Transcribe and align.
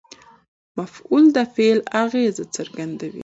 مفعول 0.77 1.23
د 1.35 1.37
فعل 1.53 1.79
اغېز 2.03 2.37
څرګندوي. 2.55 3.19